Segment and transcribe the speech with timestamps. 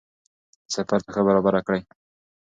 [0.65, 1.81] د سفر توښه برابره کړئ.